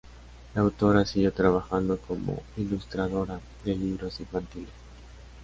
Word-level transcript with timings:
La 0.55 0.61
autora 0.61 1.05
siguió 1.05 1.31
trabajando 1.31 1.99
como 1.99 2.41
ilustradora 2.57 3.39
de 3.63 3.75
libros 3.75 4.19
infantiles. 4.19 4.71